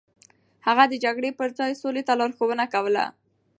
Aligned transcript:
هغه 0.67 0.83
د 0.87 0.93
جګړې 1.03 1.31
پر 1.39 1.49
ځای 1.59 1.71
سولې 1.81 2.03
ته 2.07 2.13
لارښوونه 2.19 2.65
کوله. 2.73 3.05